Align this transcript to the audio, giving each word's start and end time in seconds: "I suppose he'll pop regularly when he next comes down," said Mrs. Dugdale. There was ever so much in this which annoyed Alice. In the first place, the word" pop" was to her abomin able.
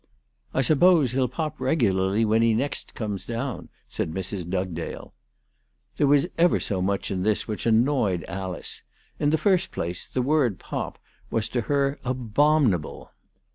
"I 0.55 0.63
suppose 0.63 1.11
he'll 1.11 1.27
pop 1.27 1.59
regularly 1.61 2.25
when 2.25 2.41
he 2.41 2.55
next 2.55 2.95
comes 2.95 3.23
down," 3.23 3.69
said 3.87 4.11
Mrs. 4.11 4.49
Dugdale. 4.49 5.13
There 5.97 6.07
was 6.07 6.25
ever 6.39 6.59
so 6.59 6.81
much 6.81 7.11
in 7.11 7.21
this 7.21 7.47
which 7.47 7.67
annoyed 7.67 8.25
Alice. 8.27 8.81
In 9.19 9.29
the 9.29 9.37
first 9.37 9.71
place, 9.71 10.07
the 10.07 10.23
word" 10.23 10.57
pop" 10.59 10.97
was 11.29 11.47
to 11.49 11.61
her 11.61 11.99
abomin 12.03 12.73
able. 12.73 13.11